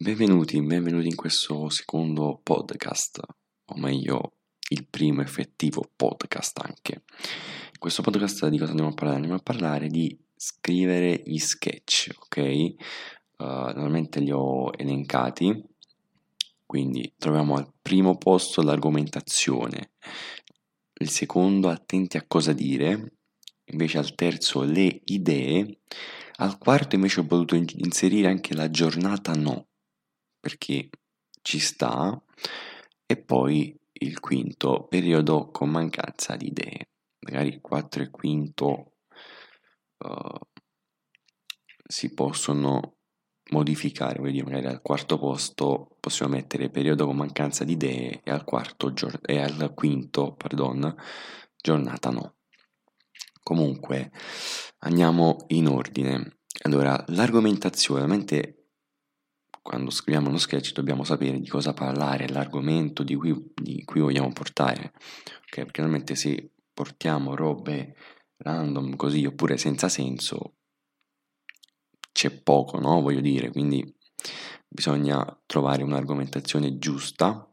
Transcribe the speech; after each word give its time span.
Benvenuti, 0.00 0.62
benvenuti 0.62 1.08
in 1.08 1.16
questo 1.16 1.68
secondo 1.70 2.38
podcast, 2.40 3.18
o 3.64 3.78
meglio, 3.78 4.34
il 4.68 4.86
primo 4.88 5.22
effettivo 5.22 5.90
podcast 5.96 6.60
anche. 6.62 7.02
In 7.72 7.78
questo 7.80 8.02
podcast 8.02 8.46
di 8.46 8.58
cosa 8.58 8.70
andiamo 8.70 8.92
a 8.92 8.94
parlare? 8.94 9.16
Andiamo 9.16 9.38
a 9.38 9.42
parlare 9.42 9.88
di 9.88 10.16
scrivere 10.36 11.24
gli 11.26 11.38
sketch, 11.38 12.10
ok? 12.16 12.38
Uh, 13.38 13.44
normalmente 13.44 14.20
li 14.20 14.30
ho 14.30 14.70
elencati, 14.76 15.64
quindi 16.64 17.14
troviamo 17.18 17.56
al 17.56 17.68
primo 17.82 18.16
posto 18.18 18.62
l'argomentazione, 18.62 19.94
il 21.00 21.10
secondo 21.10 21.70
attenti 21.70 22.16
a 22.16 22.24
cosa 22.24 22.52
dire, 22.52 23.14
invece 23.64 23.98
al 23.98 24.14
terzo 24.14 24.62
le 24.62 25.00
idee, 25.06 25.80
al 26.36 26.56
quarto 26.56 26.94
invece 26.94 27.18
ho 27.18 27.26
voluto 27.26 27.56
inserire 27.56 28.28
anche 28.28 28.54
la 28.54 28.70
giornata 28.70 29.32
no 29.32 29.66
perché 30.40 30.88
ci 31.42 31.58
sta, 31.58 32.22
e 33.06 33.16
poi 33.16 33.74
il 34.00 34.20
quinto 34.20 34.86
periodo 34.88 35.50
con 35.50 35.70
mancanza 35.70 36.36
di 36.36 36.48
idee. 36.48 36.90
Magari 37.20 37.48
il 37.48 37.60
4 37.60 38.02
e 38.02 38.10
quinto 38.10 38.92
uh, 39.98 40.38
si 41.86 42.12
possono 42.12 42.96
modificare, 43.50 44.18
voglio 44.18 44.32
dire, 44.32 44.44
magari 44.44 44.66
al 44.66 44.82
quarto 44.82 45.18
posto 45.18 45.96
possiamo 46.00 46.34
mettere 46.34 46.70
periodo 46.70 47.06
con 47.06 47.16
mancanza 47.16 47.64
di 47.64 47.72
idee 47.72 48.20
e 48.22 48.30
al, 48.30 48.44
quarto 48.44 48.92
gior- 48.92 49.20
e 49.24 49.40
al 49.40 49.72
quinto 49.74 50.34
pardon, 50.34 50.94
giornata 51.56 52.10
no. 52.10 52.34
Comunque 53.42 54.12
andiamo 54.80 55.36
in 55.48 55.68
ordine. 55.68 56.40
Allora, 56.64 57.02
l'argomentazione, 57.08 58.02
ovviamente 58.02 58.67
quando 59.62 59.90
scriviamo 59.90 60.28
uno 60.28 60.38
sketch 60.38 60.72
dobbiamo 60.72 61.04
sapere 61.04 61.40
di 61.40 61.48
cosa 61.48 61.72
parlare, 61.72 62.28
l'argomento 62.28 63.02
di 63.02 63.14
cui, 63.14 63.52
di 63.54 63.84
cui 63.84 64.00
vogliamo 64.00 64.32
portare, 64.32 64.92
ok? 64.94 65.54
Perché 65.54 65.80
normalmente 65.80 66.14
se 66.14 66.50
portiamo 66.72 67.34
robe 67.34 67.96
random 68.38 68.96
così 68.96 69.24
oppure 69.24 69.58
senza 69.58 69.88
senso 69.88 70.54
c'è 72.12 72.30
poco, 72.30 72.78
no? 72.78 73.00
Voglio 73.00 73.20
dire, 73.20 73.50
quindi 73.50 73.94
bisogna 74.68 75.24
trovare 75.46 75.82
un'argomentazione 75.82 76.78
giusta 76.78 77.48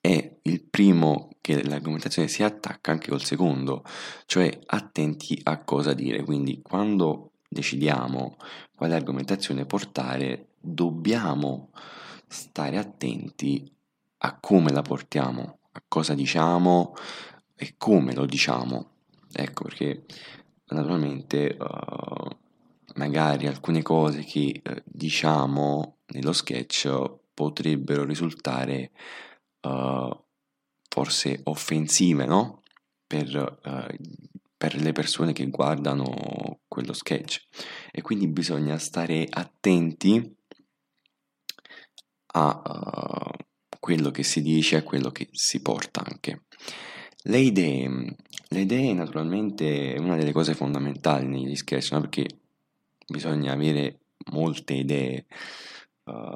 e 0.00 0.38
il 0.42 0.62
primo 0.64 1.30
che 1.40 1.62
l'argomentazione 1.66 2.28
si 2.28 2.42
attacca 2.42 2.92
anche 2.92 3.10
col 3.10 3.24
secondo, 3.24 3.84
cioè 4.26 4.58
attenti 4.66 5.38
a 5.42 5.62
cosa 5.64 5.92
dire, 5.92 6.22
quindi 6.22 6.62
quando 6.62 7.27
decidiamo 7.48 8.36
quale 8.76 8.94
argomentazione 8.94 9.64
portare, 9.64 10.50
dobbiamo 10.60 11.70
stare 12.26 12.76
attenti 12.76 13.72
a 14.18 14.38
come 14.38 14.70
la 14.70 14.82
portiamo, 14.82 15.58
a 15.72 15.82
cosa 15.88 16.14
diciamo 16.14 16.94
e 17.56 17.74
come 17.76 18.14
lo 18.14 18.26
diciamo. 18.26 18.90
Ecco 19.32 19.64
perché 19.64 20.04
naturalmente 20.66 21.56
uh, 21.58 22.36
magari 22.94 23.46
alcune 23.46 23.82
cose 23.82 24.22
che 24.24 24.60
uh, 24.64 24.74
diciamo 24.84 25.98
nello 26.08 26.32
sketch 26.32 26.90
potrebbero 27.32 28.04
risultare 28.04 28.90
uh, 29.62 30.24
forse 30.88 31.40
offensive, 31.44 32.24
no? 32.26 32.62
Per 33.06 33.58
per 34.58 34.74
le 34.74 34.90
persone 34.90 35.32
che 35.32 35.46
guardano 35.46 36.58
quello 36.66 36.92
sketch 36.92 37.44
e 37.92 38.02
quindi 38.02 38.26
bisogna 38.26 38.76
stare 38.76 39.24
attenti 39.30 40.36
a 42.32 42.62
uh, 42.64 43.44
quello 43.78 44.10
che 44.10 44.24
si 44.24 44.42
dice 44.42 44.74
e 44.74 44.78
a 44.80 44.82
quello 44.82 45.10
che 45.10 45.28
si 45.30 45.62
porta 45.62 46.04
anche. 46.04 46.42
Le 47.22 47.38
idee, 47.38 48.16
le 48.48 48.60
idee 48.60 48.92
naturalmente 48.92 49.94
è 49.94 49.98
una 49.98 50.16
delle 50.16 50.32
cose 50.32 50.54
fondamentali 50.54 51.26
negli 51.26 51.54
sketch, 51.54 51.92
no? 51.92 52.00
perché 52.00 52.26
bisogna 53.06 53.52
avere 53.52 54.00
molte 54.32 54.74
idee, 54.74 55.26
uh, 56.04 56.34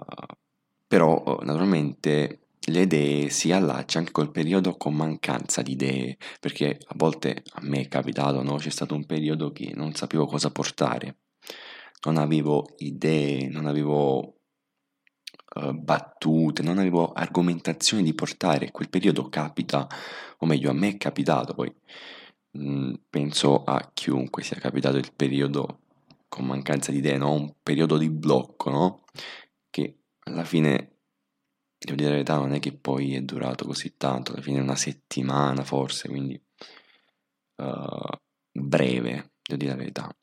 però 0.86 1.22
uh, 1.24 1.44
naturalmente 1.44 2.41
le 2.66 2.82
idee 2.82 3.28
si 3.28 3.50
allaccia 3.50 3.98
anche 3.98 4.12
col 4.12 4.30
periodo 4.30 4.76
con 4.76 4.94
mancanza 4.94 5.62
di 5.62 5.72
idee, 5.72 6.16
perché 6.38 6.78
a 6.86 6.94
volte 6.96 7.42
a 7.54 7.60
me 7.62 7.80
è 7.80 7.88
capitato, 7.88 8.42
no? 8.42 8.56
C'è 8.56 8.70
stato 8.70 8.94
un 8.94 9.04
periodo 9.04 9.50
che 9.50 9.72
non 9.74 9.94
sapevo 9.94 10.26
cosa 10.26 10.50
portare, 10.50 11.16
non 12.04 12.18
avevo 12.18 12.68
idee, 12.78 13.48
non 13.48 13.66
avevo 13.66 14.18
uh, 15.54 15.72
battute, 15.72 16.62
non 16.62 16.78
avevo 16.78 17.12
argomentazioni 17.12 18.02
di 18.04 18.14
portare. 18.14 18.70
Quel 18.70 18.88
periodo 18.88 19.28
capita, 19.28 19.88
o 20.38 20.46
meglio, 20.46 20.70
a 20.70 20.74
me 20.74 20.90
è 20.90 20.96
capitato, 20.96 21.54
poi 21.54 21.74
mm, 22.58 22.94
penso 23.10 23.64
a 23.64 23.90
chiunque 23.92 24.42
sia 24.44 24.58
capitato 24.58 24.96
il 24.98 25.12
periodo 25.14 25.80
con 26.28 26.46
mancanza 26.46 26.92
di 26.92 26.98
idee, 26.98 27.18
no? 27.18 27.32
Un 27.32 27.54
periodo 27.62 27.98
di 27.98 28.08
blocco, 28.08 28.70
no? 28.70 29.02
Che 29.68 29.98
alla 30.24 30.44
fine 30.44 30.91
devo 31.84 31.96
dire 31.96 32.08
la 32.08 32.14
verità, 32.14 32.36
non 32.36 32.52
è 32.52 32.60
che 32.60 32.76
poi 32.76 33.14
è 33.14 33.22
durato 33.22 33.64
così 33.66 33.96
tanto, 33.96 34.32
alla 34.32 34.42
fine 34.42 34.60
una 34.60 34.76
settimana 34.76 35.64
forse, 35.64 36.08
quindi 36.08 36.40
uh, 37.56 38.16
breve, 38.52 39.32
devo 39.42 39.58
dire 39.58 39.70
la 39.70 39.76
verità, 39.76 40.16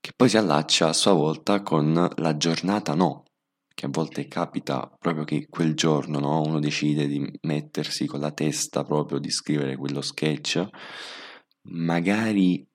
che 0.00 0.12
poi 0.16 0.28
si 0.28 0.36
allaccia 0.36 0.88
a 0.88 0.92
sua 0.92 1.12
volta 1.12 1.62
con 1.62 2.10
la 2.16 2.36
giornata 2.36 2.94
no, 2.94 3.24
che 3.74 3.86
a 3.86 3.90
volte 3.90 4.28
capita 4.28 4.94
proprio 4.98 5.24
che 5.24 5.46
quel 5.48 5.74
giorno 5.74 6.18
no, 6.18 6.42
uno 6.42 6.58
decide 6.58 7.06
di 7.06 7.38
mettersi 7.42 8.06
con 8.06 8.20
la 8.20 8.32
testa 8.32 8.84
proprio 8.84 9.18
di 9.18 9.30
scrivere 9.30 9.76
quello 9.76 10.00
sketch, 10.00 10.68
magari 11.68 12.66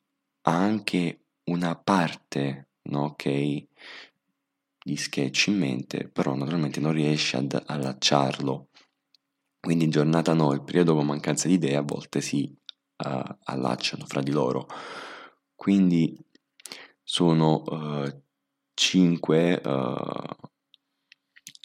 ha 0.43 0.55
anche 0.55 1.25
una 1.45 1.75
parte, 1.75 2.69
no, 2.83 3.03
ok, 3.03 3.65
di 4.87 4.95
sketch 4.95 5.47
in 5.47 5.57
mente, 5.57 6.07
però 6.07 6.33
naturalmente 6.33 6.79
non 6.79 6.93
riesce 6.93 7.35
ad 7.35 7.61
allacciarlo. 7.65 8.69
Quindi 9.59 9.89
giornata 9.89 10.33
no, 10.33 10.53
il 10.53 10.63
periodo 10.63 10.95
con 10.95 11.05
mancanza 11.05 11.49
di 11.49 11.55
idee 11.55 11.75
a 11.75 11.81
volte 11.81 12.21
si 12.21 12.57
uh, 13.03 13.37
allacciano 13.43 14.05
fra 14.05 14.21
di 14.21 14.31
loro. 14.31 14.65
Quindi 15.53 16.17
sono 17.03 17.63
uh, 17.63 18.23
cinque 18.73 19.61
uh, 19.61 20.35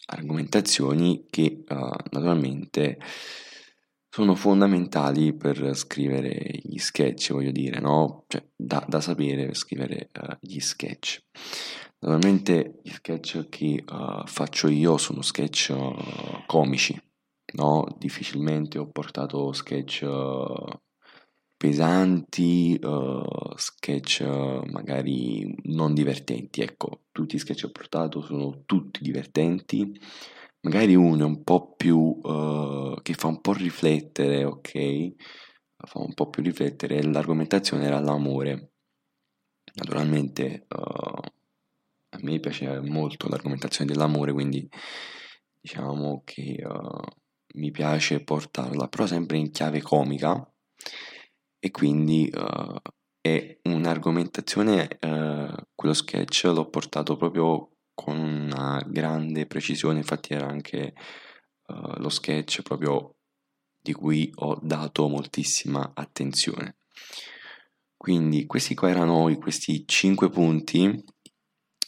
argomentazioni 0.07 1.25
che 1.29 1.63
naturalmente 1.65 2.99
sono 4.09 4.35
fondamentali 4.35 5.33
per 5.33 5.75
scrivere 5.75 6.59
gli 6.61 6.77
sketch, 6.77 7.31
voglio 7.31 7.51
dire, 7.51 7.79
no? 7.79 8.25
Cioè, 8.27 8.45
da, 8.53 8.85
da 8.87 8.99
sapere 8.99 9.45
per 9.45 9.55
scrivere 9.55 10.09
gli 10.41 10.59
sketch. 10.59 11.23
Normalmente 12.03 12.81
gli 12.83 12.91
sketch 12.91 13.47
che 13.47 13.81
uh, 13.87 14.25
faccio 14.25 14.67
io 14.67 14.97
sono 14.97 15.21
sketch 15.21 15.73
uh, 15.73 16.43
comici, 16.45 17.01
no? 17.53 17.87
Difficilmente 17.97 18.77
ho 18.77 18.89
portato 18.89 19.53
sketch 19.53 20.01
uh, 20.03 20.65
pesanti, 21.55 22.77
sketch 23.55 24.21
magari 24.69 25.55
non 25.69 25.93
divertenti. 25.93 26.59
Ecco, 26.59 27.03
tutti 27.13 27.37
i 27.37 27.39
sketch 27.39 27.61
che 27.61 27.65
ho 27.67 27.71
portato 27.71 28.21
sono 28.21 28.63
tutti 28.65 29.01
divertenti. 29.01 29.97
Magari 30.63 30.95
uno 30.95 31.23
è 31.23 31.25
un 31.25 31.41
po' 31.41 31.73
più 31.73 32.19
che 32.21 33.13
fa 33.13 33.27
un 33.27 33.39
po' 33.39 33.53
riflettere, 33.53 34.43
ok? 34.43 35.13
Fa 35.77 35.99
un 35.99 36.13
po' 36.13 36.29
più 36.29 36.43
riflettere. 36.43 37.01
L'argomentazione 37.01 37.85
era 37.85 38.01
l'amore. 38.01 38.73
Naturalmente 39.75 40.67
a 42.13 42.19
me 42.21 42.39
piace 42.39 42.79
molto 42.81 43.27
l'argomentazione 43.27 43.91
dell'amore, 43.91 44.31
quindi 44.31 44.69
diciamo 45.59 46.21
che 46.23 46.61
uh, 46.63 47.01
mi 47.55 47.71
piace 47.71 48.23
portarla, 48.23 48.87
però 48.87 49.05
sempre 49.05 49.37
in 49.37 49.51
chiave 49.51 49.81
comica 49.81 50.45
e 51.59 51.71
quindi 51.71 52.29
uh, 52.33 52.79
è 53.21 53.59
un'argomentazione, 53.63 54.99
uh, 55.01 55.55
quello 55.73 55.93
sketch 55.93 56.43
l'ho 56.45 56.69
portato 56.69 57.15
proprio 57.15 57.69
con 57.93 58.17
una 58.17 58.83
grande 58.85 59.45
precisione, 59.45 59.99
infatti 59.99 60.33
era 60.33 60.47
anche 60.47 60.93
lo 61.65 62.09
sketch 62.09 62.61
proprio 62.61 63.15
di 63.81 63.93
cui 63.93 64.29
ho 64.35 64.59
dato 64.61 65.07
moltissima 65.07 65.93
attenzione. 65.95 66.75
Quindi 67.95 68.45
questi 68.45 68.75
qua 68.75 68.89
erano 68.89 69.33
questi 69.37 69.87
5 69.87 70.29
punti 70.29 71.03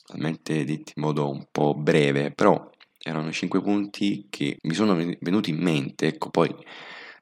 totalmente 0.06 0.64
detti 0.66 0.94
in 0.96 1.04
modo 1.04 1.30
un 1.30 1.48
po' 1.52 1.74
breve, 1.74 2.32
però 2.32 2.70
erano 2.98 3.32
cinque 3.32 3.62
punti 3.62 4.28
che 4.30 4.58
mi 4.62 4.74
sono 4.74 4.96
venuti 5.20 5.50
in 5.50 5.58
mente, 5.58 6.08
ecco 6.08 6.30
poi 6.30 6.54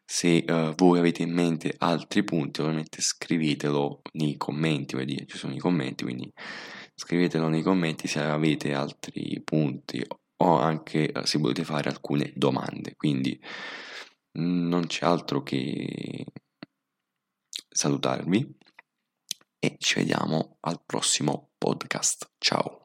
se 0.05 0.43
uh, 0.47 0.73
voi 0.75 0.99
avete 0.99 1.23
in 1.23 1.31
mente 1.31 1.73
altri 1.77 2.23
punti 2.23 2.61
ovviamente 2.61 3.01
scrivetelo 3.01 4.01
nei 4.13 4.35
commenti, 4.37 5.03
dire 5.05 5.25
ci 5.25 5.37
sono 5.37 5.53
i 5.53 5.59
commenti, 5.59 6.03
quindi 6.03 6.31
scrivetelo 6.95 7.47
nei 7.47 7.61
commenti 7.61 8.07
se 8.07 8.19
avete 8.19 8.73
altri 8.73 9.41
punti 9.43 10.05
o 10.37 10.57
anche 10.57 11.11
eh, 11.11 11.25
se 11.25 11.37
volete 11.39 11.63
fare 11.63 11.89
alcune 11.89 12.31
domande. 12.35 12.95
Quindi 12.95 13.39
non 14.33 14.87
c'è 14.87 15.05
altro 15.05 15.41
che 15.41 16.25
salutarvi 17.69 18.57
e 19.59 19.75
ci 19.79 19.95
vediamo 19.95 20.57
al 20.61 20.81
prossimo 20.85 21.52
podcast. 21.63 22.27
Ciao! 22.41 22.82